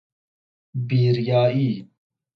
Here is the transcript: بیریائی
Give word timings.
بیریائی 0.87 1.87